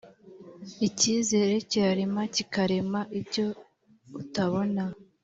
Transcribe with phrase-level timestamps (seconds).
[0.87, 3.45] icyizere kirarema, kikarema ibyo
[4.21, 4.83] utabona